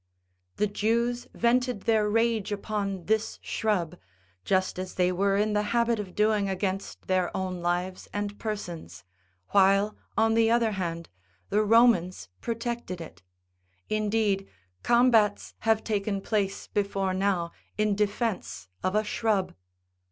The 0.55 0.65
Jews 0.65 1.27
vented 1.35 1.81
their 1.81 2.09
rage 2.09 2.51
upon 2.51 3.05
this 3.05 3.37
shrub 3.43 3.99
just 4.43 4.79
as 4.79 4.95
they 4.95 5.11
were 5.11 5.37
in 5.37 5.53
the 5.53 5.61
habit 5.77 5.99
of 5.99 6.15
doing 6.15 6.49
against 6.49 7.05
their 7.05 7.29
own 7.37 7.61
lives 7.61 8.07
and 8.11 8.39
persons, 8.39 9.03
while, 9.49 9.95
on 10.17 10.33
the 10.33 10.49
other 10.49 10.71
hand, 10.71 11.07
the 11.51 11.57
Komans 11.57 12.29
protected 12.41 12.99
it: 12.99 13.21
in 13.89 14.09
deed, 14.09 14.49
combats 14.81 15.53
have 15.69 15.83
taken 15.83 16.19
place 16.19 16.65
before 16.65 17.13
now 17.13 17.51
in 17.77 17.93
defence 17.93 18.69
of 18.81 18.95
a 18.95 19.03
shrub. 19.03 19.53